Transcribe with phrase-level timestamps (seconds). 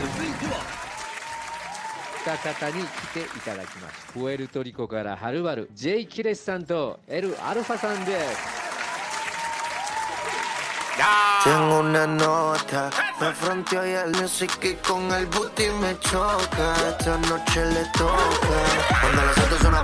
[0.00, 0.80] 続いては
[2.24, 8.60] 二方に来ていただきますプエルトリコからはるばる J キレスさんと L アルファさんです
[11.42, 16.74] Tengo una nota, me fronteo y el music y con el booty me choca.
[16.90, 18.12] Esta noche le toca.
[19.00, 19.82] Cuando las autos suena